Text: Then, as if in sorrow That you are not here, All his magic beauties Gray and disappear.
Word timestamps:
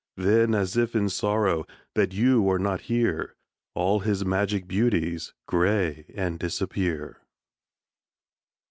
Then, 0.17 0.55
as 0.55 0.75
if 0.75 0.95
in 0.95 1.09
sorrow 1.09 1.67
That 1.93 2.11
you 2.11 2.49
are 2.49 2.57
not 2.57 2.81
here, 2.89 3.35
All 3.75 3.99
his 3.99 4.25
magic 4.25 4.67
beauties 4.67 5.31
Gray 5.45 6.05
and 6.15 6.39
disappear. 6.39 7.19